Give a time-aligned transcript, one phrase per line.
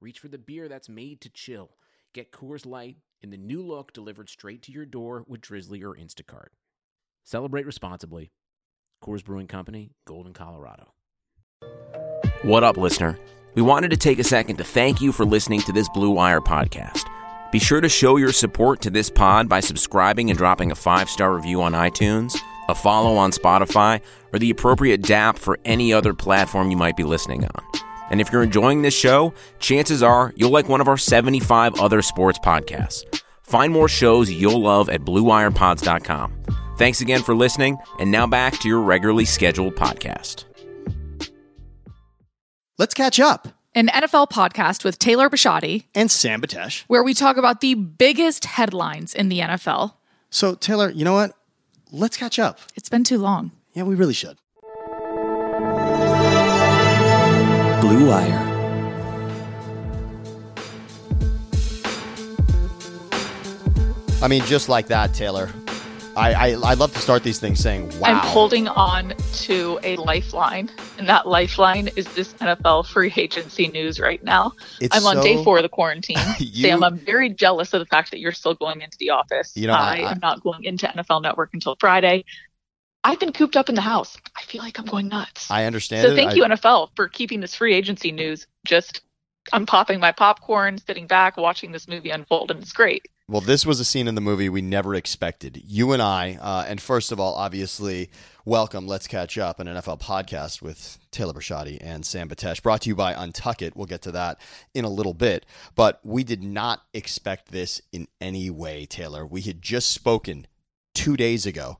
[0.00, 1.70] reach for the beer that's made to chill.
[2.14, 5.94] Get Coors Light in the new look delivered straight to your door with Drizly or
[5.94, 6.48] Instacart.
[7.24, 8.32] Celebrate responsibly.
[9.04, 10.94] Coors Brewing Company, Golden, Colorado.
[12.42, 13.18] What up, listener?
[13.54, 16.40] We wanted to take a second to thank you for listening to this Blue Wire
[16.40, 17.04] podcast.
[17.52, 21.10] Be sure to show your support to this pod by subscribing and dropping a five
[21.10, 22.36] star review on iTunes,
[22.68, 24.00] a follow on Spotify,
[24.32, 27.69] or the appropriate DAP for any other platform you might be listening on.
[28.10, 32.02] And if you're enjoying this show, chances are you'll like one of our 75 other
[32.02, 33.04] sports podcasts.
[33.42, 36.44] Find more shows you'll love at BlueWirePods.com.
[36.78, 40.44] Thanks again for listening, and now back to your regularly scheduled podcast.
[42.78, 43.48] Let's catch up.
[43.74, 46.82] An NFL podcast with Taylor Bisciotti, And Sam Batesh.
[46.88, 49.94] where we talk about the biggest headlines in the NFL.
[50.30, 51.34] So, Taylor, you know what?
[51.92, 52.58] Let's catch up.
[52.74, 53.52] It's been too long.
[53.74, 54.38] Yeah, we really should.
[57.80, 58.46] Blue Wire.
[64.22, 65.48] I mean, just like that, Taylor.
[66.16, 68.08] I, I, I love to start these things saying, wow.
[68.08, 69.14] I'm holding on
[69.44, 74.52] to a lifeline, and that lifeline is this NFL free agency news right now.
[74.80, 76.18] It's I'm on so- day four of the quarantine.
[76.38, 79.56] You- Sam, I'm very jealous of the fact that you're still going into the office.
[79.56, 82.24] You know, I- I, I- am not going into NFL Network until Friday.
[83.02, 84.16] I've been cooped up in the house.
[84.36, 85.50] I feel like I'm going nuts.
[85.50, 86.16] I understand so it.
[86.16, 89.02] thank I- you, NFL, for keeping this free agency news just.
[89.54, 93.08] I'm popping my popcorn, sitting back, watching this movie unfold, and it's great.
[93.26, 95.62] Well, this was a scene in the movie we never expected.
[95.64, 98.10] You and I, uh, and first of all, obviously,
[98.44, 98.86] welcome.
[98.86, 102.94] Let's catch up, an NFL podcast with Taylor Bisciotti and Sam Batesh, brought to you
[102.94, 103.74] by Untuckit.
[103.74, 104.38] We'll get to that
[104.74, 109.24] in a little bit, but we did not expect this in any way, Taylor.
[109.24, 110.46] We had just spoken
[110.94, 111.78] two days ago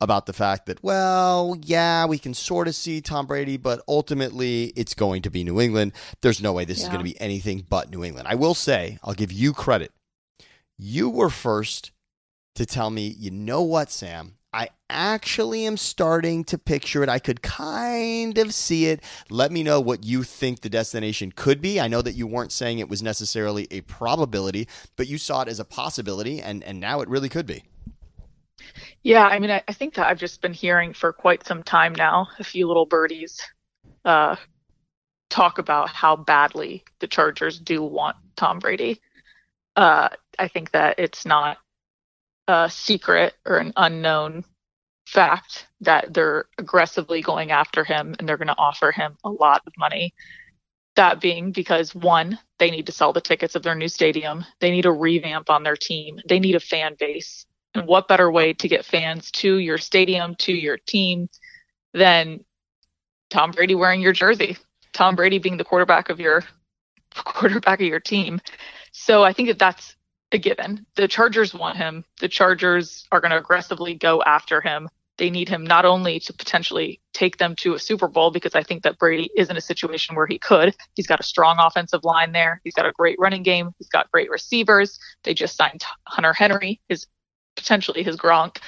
[0.00, 4.72] about the fact that, well, yeah, we can sort of see Tom Brady, but ultimately
[4.76, 5.92] it's going to be New England.
[6.22, 8.26] There's no way this is going to be anything but New England.
[8.28, 9.92] I will say, I'll give you credit.
[10.78, 11.92] You were first
[12.54, 14.36] to tell me, you know what, Sam?
[14.52, 17.08] I actually am starting to picture it.
[17.08, 19.00] I could kind of see it.
[19.28, 21.78] Let me know what you think the destination could be.
[21.80, 25.48] I know that you weren't saying it was necessarily a probability, but you saw it
[25.48, 27.62] as a possibility, and, and now it really could be.
[29.02, 31.94] Yeah, I mean, I, I think that I've just been hearing for quite some time
[31.94, 33.40] now a few little birdies
[34.04, 34.36] uh,
[35.30, 39.00] talk about how badly the Chargers do want Tom Brady.
[39.76, 41.58] Uh, I think that it's not
[42.48, 44.44] a secret or an unknown
[45.06, 49.62] fact that they're aggressively going after him and they're going to offer him a lot
[49.66, 50.14] of money.
[50.96, 54.70] That being because one, they need to sell the tickets of their new stadium, they
[54.70, 57.46] need a revamp on their team, they need a fan base.
[57.74, 61.28] And what better way to get fans to your stadium, to your team,
[61.92, 62.44] than
[63.30, 64.56] Tom Brady wearing your jersey?
[64.92, 66.44] Tom Brady being the quarterback of your
[67.14, 68.40] quarterback of your team.
[68.92, 69.96] So I think that that's
[70.32, 70.86] a given.
[70.96, 72.04] The Chargers want him.
[72.20, 74.88] The Chargers are going to aggressively go after him.
[75.18, 78.62] They need him not only to potentially take them to a Super Bowl because I
[78.62, 80.74] think that Brady is in a situation where he could.
[80.94, 82.60] He's got a strong offensive line there.
[82.64, 83.70] He's got a great running game.
[83.78, 84.98] He's got great receivers.
[85.24, 87.06] They just signed Hunter Henry, his
[87.60, 88.58] potentially his Gronk,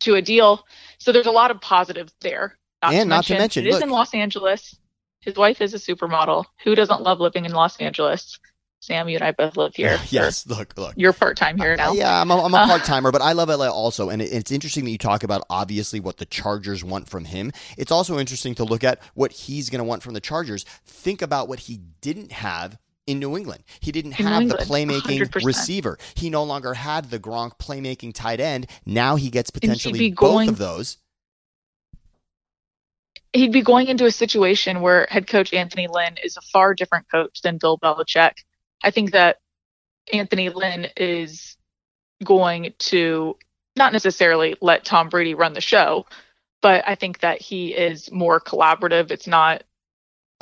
[0.00, 0.64] to a deal.
[0.98, 2.58] So there's a lot of positives there.
[2.82, 4.76] And not to mention, it is look- in Los Angeles.
[5.20, 6.44] His wife is a supermodel.
[6.64, 8.38] Who doesn't love living in Los Angeles?
[8.80, 9.96] Sam, you and I both live here.
[10.10, 10.94] yes, look, look.
[10.96, 11.92] You're part time here now.
[11.92, 14.08] Yeah, I'm a, I'm a Uh, part timer, but I love LA also.
[14.10, 17.52] And it, it's interesting that you talk about obviously what the Chargers want from him.
[17.78, 20.64] It's also interesting to look at what he's going to want from the Chargers.
[20.84, 22.76] Think about what he didn't have
[23.06, 23.64] in New England.
[23.80, 25.44] He didn't In have the playmaking 100%.
[25.44, 25.98] receiver.
[26.14, 28.66] He no longer had the Gronk playmaking tight end.
[28.86, 30.98] Now he gets potentially both going- of those.
[33.34, 37.10] he'd be going into a situation where head coach Anthony Lynn is a far different
[37.10, 38.32] coach than Bill Belichick.
[38.84, 39.38] I think that
[40.12, 41.56] Anthony Lynn is
[42.22, 43.38] going to
[43.74, 46.04] not necessarily let Tom Brady run the show,
[46.60, 49.10] but I think that he is more collaborative.
[49.10, 49.62] It's not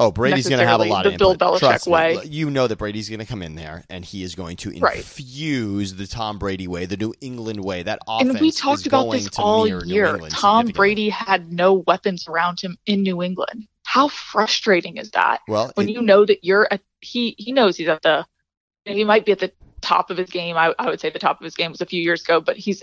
[0.00, 1.52] Oh, Brady's going to have a lot the of Bill input.
[1.54, 1.92] Belichick Trust me.
[1.92, 2.18] way.
[2.24, 4.96] You know that Brady's going to come in there and he is going to Right.
[4.96, 7.82] infuse the Tom Brady way, the New England way.
[7.82, 10.18] That offense and we is talked about going this all year.
[10.30, 10.68] Tom.
[10.68, 13.68] Brady had no weapons around him in New England.
[13.84, 15.40] How frustrating is that?
[15.46, 18.24] Well, when it- you know that you're a he he knows he's at the
[18.86, 20.56] he might be at the top of his game.
[20.56, 22.56] I, I would say the top of his game was a few years ago, but
[22.56, 22.82] he's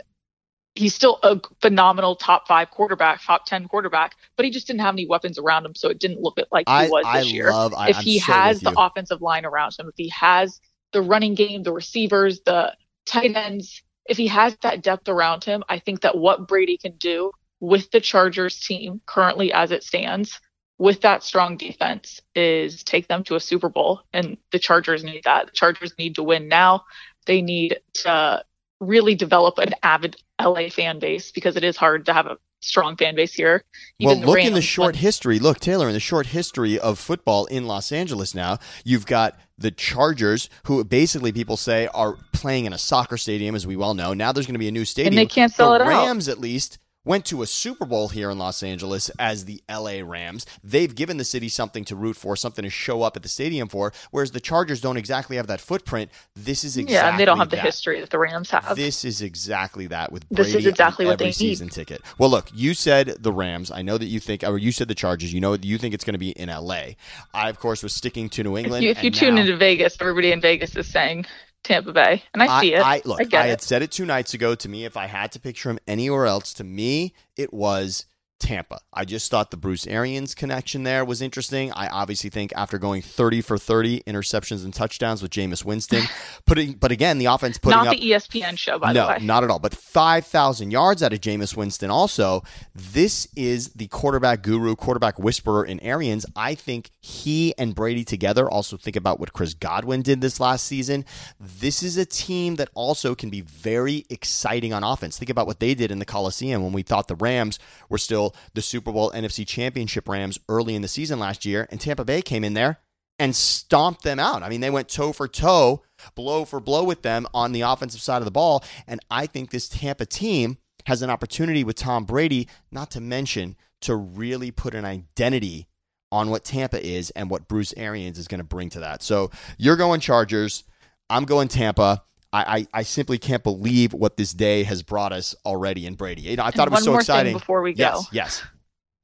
[0.77, 4.95] he's still a phenomenal top five quarterback, top ten quarterback, but he just didn't have
[4.95, 7.51] any weapons around him, so it didn't look like he I, was I this year.
[7.51, 7.73] love.
[7.73, 10.61] I, if I'm he so has the offensive line around him, if he has
[10.93, 12.73] the running game, the receivers, the
[13.05, 16.93] tight ends, if he has that depth around him, I think that what Brady can
[16.97, 20.39] do with the Chargers team currently as it stands,
[20.77, 24.01] with that strong defense, is take them to a Super Bowl.
[24.13, 25.47] And the Chargers need that.
[25.47, 26.85] The Chargers need to win now.
[27.25, 28.43] They need to
[28.79, 32.95] really develop an avid LA fan base because it is hard to have a strong
[32.95, 33.63] fan base here.
[33.99, 35.39] Well, look in the short when- history.
[35.39, 39.71] Look, Taylor, in the short history of football in Los Angeles now, you've got the
[39.71, 44.13] Chargers, who basically people say are playing in a soccer stadium, as we well know.
[44.13, 45.13] Now there's going to be a new stadium.
[45.13, 45.87] And they can't sell the it out.
[45.87, 46.77] Rams, at least,
[47.07, 50.45] went to a Super Bowl here in Los Angeles as the LA Rams.
[50.63, 53.69] They've given the city something to root for, something to show up at the stadium
[53.69, 56.11] for, whereas the Chargers don't exactly have that footprint.
[56.35, 58.75] This is exactly yeah, and they don't have the history that the Rams have.
[58.75, 61.33] This is exactly that with This is exactly what they every need.
[61.33, 62.01] season ticket.
[62.17, 63.71] Well, look, you said the Rams.
[63.71, 65.33] I know that you think, or you said the Chargers.
[65.33, 66.97] You know, you think it's going to be in L.A.
[67.33, 68.83] I, of course, was sticking to New if England.
[68.83, 71.25] you, if you tune now- into Vegas, everybody in Vegas is saying
[71.67, 72.81] Tampa Bay, and I see it.
[72.81, 73.49] I, look, I I it.
[73.49, 74.55] had said it two nights ago.
[74.55, 78.05] To me, if I had to picture him anywhere else, to me, it was
[78.39, 78.79] Tampa.
[78.93, 81.71] I just thought the Bruce Arians connection there was interesting.
[81.73, 86.03] I obviously think after going 30 for 30 interceptions and touchdowns with Jameis Winston,
[86.45, 89.17] putting, but again, the offense putting Not up the ESPN show, by no, the way.
[89.19, 89.59] No, not at all.
[89.59, 92.43] But 5,000 yards out of Jameis Winston also.
[92.73, 96.25] This is the quarterback guru, quarterback whisperer in Arians.
[96.35, 100.65] I think he and Brady together also think about what Chris Godwin did this last
[100.65, 101.05] season.
[101.39, 105.17] This is a team that also can be very exciting on offense.
[105.17, 108.26] Think about what they did in the Coliseum when we thought the Rams were still
[108.53, 112.21] the Super Bowl NFC Championship Rams early in the season last year, and Tampa Bay
[112.21, 112.79] came in there
[113.19, 114.43] and stomped them out.
[114.43, 115.83] I mean, they went toe for toe,
[116.15, 118.63] blow for blow with them on the offensive side of the ball.
[118.87, 123.55] And I think this Tampa team has an opportunity with Tom Brady, not to mention
[123.81, 125.67] to really put an identity
[126.11, 129.03] on what Tampa is and what Bruce Arians is going to bring to that.
[129.03, 130.63] So you're going Chargers.
[131.09, 132.03] I'm going Tampa.
[132.33, 136.23] I, I, I simply can't believe what this day has brought us already in Brady.
[136.23, 137.31] You know, I thought And it was one so more exciting.
[137.33, 137.79] thing before we go.
[137.83, 138.43] yes, yes.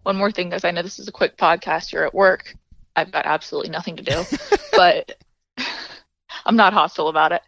[0.03, 0.65] One more thing, guys.
[0.65, 1.91] I know this is a quick podcast.
[1.93, 2.55] You're at work.
[2.95, 4.23] I've got absolutely nothing to do,
[4.73, 5.17] but
[6.45, 7.41] I'm not hostile about it.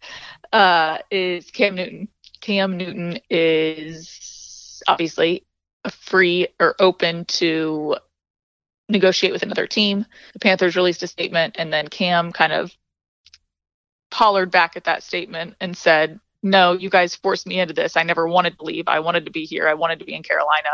[0.53, 2.07] Uh, is Cam Newton?
[2.41, 5.43] Cam Newton is obviously
[5.91, 7.97] free or open to
[8.87, 10.05] negotiate with another team.
[10.33, 12.71] The Panthers released a statement, and then Cam kind of
[14.13, 17.97] hollered back at that statement and said, "No, you guys forced me into this.
[17.97, 18.87] I never wanted to leave.
[18.87, 19.67] I wanted to be here.
[19.67, 20.69] I wanted to be in Carolina.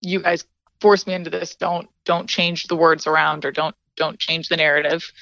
[0.00, 0.44] You guys
[0.80, 1.56] forced me into this.
[1.56, 5.12] Don't don't change the words around or don't don't change the narrative."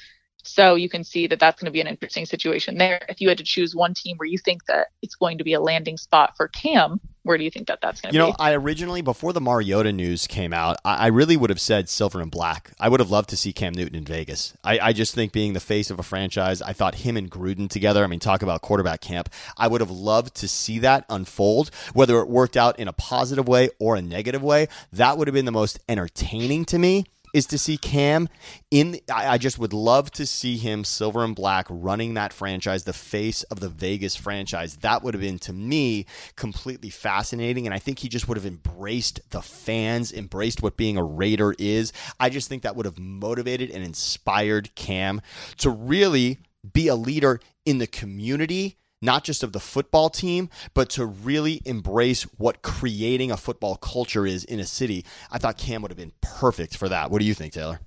[0.43, 3.05] So you can see that that's going to be an interesting situation there.
[3.09, 5.53] If you had to choose one team where you think that it's going to be
[5.53, 8.17] a landing spot for Cam, where do you think that that's going to be?
[8.17, 8.31] You be?
[8.31, 11.89] know, I originally, before the Mariota news came out, I, I really would have said
[11.89, 12.71] silver and black.
[12.79, 14.53] I would have loved to see Cam Newton in Vegas.
[14.63, 17.69] I, I just think being the face of a franchise, I thought him and Gruden
[17.69, 19.29] together, I mean, talk about quarterback camp.
[19.57, 23.47] I would have loved to see that unfold, whether it worked out in a positive
[23.47, 24.67] way or a negative way.
[24.91, 27.05] That would have been the most entertaining to me.
[27.33, 28.27] Is to see Cam
[28.69, 28.99] in.
[29.11, 32.93] I, I just would love to see him silver and black running that franchise, the
[32.93, 34.77] face of the Vegas franchise.
[34.77, 38.45] That would have been to me completely fascinating, and I think he just would have
[38.45, 41.93] embraced the fans, embraced what being a Raider is.
[42.19, 45.21] I just think that would have motivated and inspired Cam
[45.57, 46.39] to really
[46.73, 51.61] be a leader in the community not just of the football team, but to really
[51.65, 55.05] embrace what creating a football culture is in a city.
[55.31, 57.09] I thought Cam would have been perfect for that.
[57.11, 57.79] What do you think, Taylor?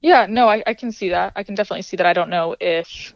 [0.00, 1.32] Yeah, no, I, I can see that.
[1.34, 2.06] I can definitely see that.
[2.06, 3.14] I don't know if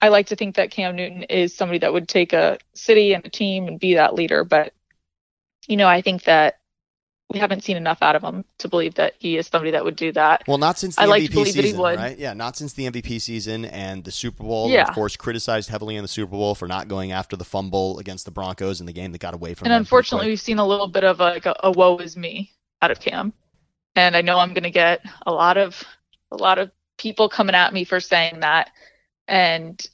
[0.00, 3.24] I like to think that Cam Newton is somebody that would take a city and
[3.24, 4.72] a team and be that leader, but
[5.66, 6.57] you know, I think that
[7.30, 9.96] we haven't seen enough out of him to believe that he is somebody that would
[9.96, 10.44] do that.
[10.48, 11.98] Well, not since the I like MVP to believe that he season, would.
[11.98, 12.18] right?
[12.18, 14.70] Yeah, not since the MVP season and the Super Bowl.
[14.70, 14.88] Yeah.
[14.88, 18.24] Of course, criticized heavily in the Super Bowl for not going after the fumble against
[18.24, 20.88] the Broncos in the game that got away from And unfortunately, we've seen a little
[20.88, 23.34] bit of a, like a, a woe is me out of Cam.
[23.94, 25.84] And I know I'm going to get a lot of
[26.30, 28.70] a lot of people coming at me for saying that.
[29.26, 29.84] And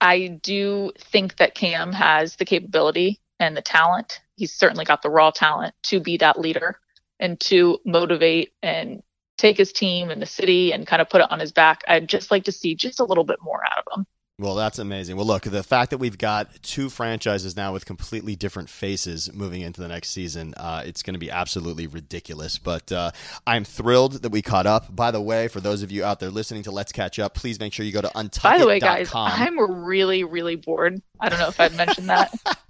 [0.00, 4.20] I do think that Cam has the capability and the talent.
[4.40, 6.80] He's certainly got the raw talent to be that leader
[7.18, 9.02] and to motivate and
[9.36, 11.82] take his team and the city and kind of put it on his back.
[11.86, 14.06] I'd just like to see just a little bit more out of him.
[14.38, 15.16] Well, that's amazing.
[15.16, 19.60] Well, look, the fact that we've got two franchises now with completely different faces moving
[19.60, 22.56] into the next season, uh, it's going to be absolutely ridiculous.
[22.56, 23.10] But uh,
[23.46, 24.96] I'm thrilled that we caught up.
[24.96, 27.60] By the way, for those of you out there listening to Let's Catch Up, please
[27.60, 28.52] make sure you go to untuckit.com.
[28.52, 31.02] By the way, guys, I'm really, really bored.
[31.20, 32.32] I don't know if I've mentioned that.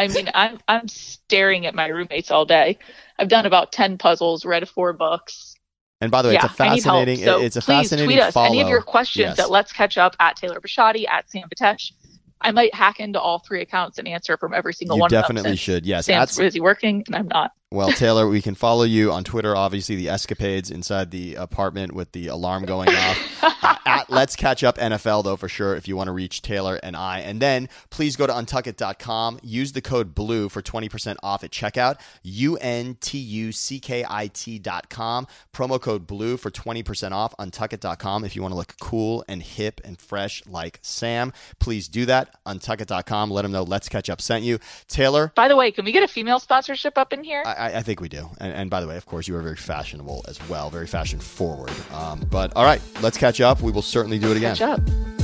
[0.00, 2.78] I mean, I'm I'm staring at my roommates all day.
[3.18, 5.54] I've done about ten puzzles, read four books.
[6.00, 7.18] And by the way, yeah, it's a fascinating.
[7.24, 8.46] So it's a please fascinating tweet us follow.
[8.48, 9.38] any of your questions Yes.
[9.38, 11.92] at Let's Catch Up at Taylor Bisciotti at Sam Batesh.
[12.40, 15.40] I might hack into all three accounts and answer from every single you one definitely
[15.50, 15.56] of them.
[15.58, 15.84] should.
[15.84, 17.52] Yes, Sam's at, busy working and I'm not.
[17.70, 19.54] Well, Taylor, we can follow you on Twitter.
[19.54, 23.36] Obviously, the escapades inside the apartment with the alarm going off.
[23.86, 26.96] Uh, Let's Catch Up NFL, though, for sure, if you want to reach Taylor and
[26.96, 27.20] I.
[27.20, 29.38] And then please go to untuckit.com.
[29.42, 32.00] Use the code BLUE for 20% off at checkout.
[32.22, 35.26] U N T U C K I T.com.
[35.52, 37.34] Promo code BLUE for 20% off.
[37.38, 38.24] Untuckit.com.
[38.24, 42.42] If you want to look cool and hip and fresh like Sam, please do that.
[42.46, 43.30] Untuckit.com.
[43.30, 44.58] Let them know Let's Catch Up sent you.
[44.88, 47.42] Taylor, By the way, can we get a female sponsorship up in here?
[47.46, 48.28] I, I think we do.
[48.38, 51.20] And, and by the way, of course, you are very fashionable as well, very fashion
[51.20, 51.72] forward.
[51.92, 53.60] Um, but all right, let's catch up.
[53.60, 54.56] We will certainly do it again.
[54.56, 55.19] Catch up.